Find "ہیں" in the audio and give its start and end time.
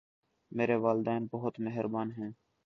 2.11-2.29